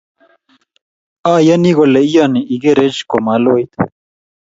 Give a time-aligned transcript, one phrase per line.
[1.33, 3.71] Ayani kole iyone igereech ko maloit